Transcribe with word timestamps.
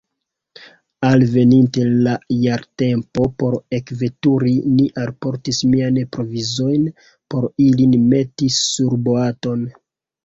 Alveninte 1.07 1.83
la 2.07 2.15
jartempo 2.45 3.27
por 3.43 3.57
ekveturi, 3.79 4.55
ni 4.79 4.87
alportis 5.05 5.61
miajn 5.75 6.01
provizojn 6.17 6.91
por 7.35 7.49
ilin 7.69 7.97
meti 8.09 8.53
surboaton. 8.61 9.67